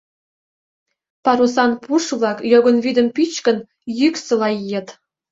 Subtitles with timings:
[1.23, 3.57] Парусан пуш-влак, йогын вӱдым пӱчкын,
[3.99, 4.87] йӱксыла ийыт.